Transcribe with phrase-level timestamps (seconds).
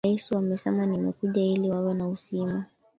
[0.03, 2.65] na yesu amesema nimekuja ili wawe na uzima